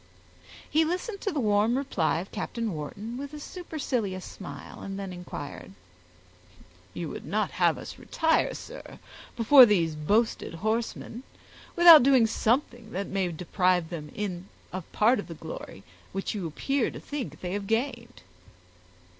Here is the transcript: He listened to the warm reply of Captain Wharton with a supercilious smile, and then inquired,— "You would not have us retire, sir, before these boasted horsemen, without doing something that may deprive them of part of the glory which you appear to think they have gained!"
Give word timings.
He 0.67 0.83
listened 0.83 1.21
to 1.21 1.31
the 1.31 1.39
warm 1.39 1.77
reply 1.77 2.17
of 2.21 2.31
Captain 2.31 2.73
Wharton 2.73 3.17
with 3.19 3.33
a 3.35 3.39
supercilious 3.39 4.25
smile, 4.25 4.81
and 4.81 4.97
then 4.97 5.13
inquired,— 5.13 5.73
"You 6.95 7.07
would 7.09 7.23
not 7.23 7.51
have 7.61 7.77
us 7.77 7.99
retire, 7.99 8.55
sir, 8.55 8.97
before 9.37 9.67
these 9.67 9.93
boasted 9.95 10.55
horsemen, 10.55 11.21
without 11.75 12.01
doing 12.01 12.25
something 12.25 12.89
that 12.93 13.05
may 13.09 13.31
deprive 13.31 13.91
them 13.91 14.47
of 14.73 14.91
part 14.91 15.19
of 15.19 15.27
the 15.27 15.35
glory 15.35 15.83
which 16.13 16.33
you 16.33 16.47
appear 16.47 16.89
to 16.89 16.99
think 16.99 17.41
they 17.41 17.53
have 17.53 17.67
gained!" 17.67 18.23